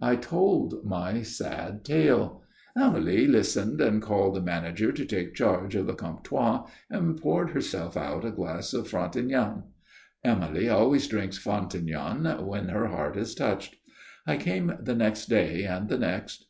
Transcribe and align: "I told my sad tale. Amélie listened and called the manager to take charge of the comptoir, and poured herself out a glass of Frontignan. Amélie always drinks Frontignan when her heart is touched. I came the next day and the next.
"I 0.00 0.14
told 0.14 0.84
my 0.84 1.22
sad 1.22 1.84
tale. 1.84 2.44
Amélie 2.78 3.28
listened 3.28 3.80
and 3.80 4.00
called 4.00 4.36
the 4.36 4.40
manager 4.40 4.92
to 4.92 5.04
take 5.04 5.34
charge 5.34 5.74
of 5.74 5.88
the 5.88 5.94
comptoir, 5.94 6.66
and 6.88 7.20
poured 7.20 7.50
herself 7.50 7.96
out 7.96 8.24
a 8.24 8.30
glass 8.30 8.72
of 8.72 8.86
Frontignan. 8.86 9.64
Amélie 10.24 10.72
always 10.72 11.08
drinks 11.08 11.38
Frontignan 11.42 12.46
when 12.46 12.68
her 12.68 12.86
heart 12.86 13.16
is 13.16 13.34
touched. 13.34 13.74
I 14.28 14.36
came 14.36 14.72
the 14.80 14.94
next 14.94 15.26
day 15.26 15.64
and 15.64 15.88
the 15.88 15.98
next. 15.98 16.42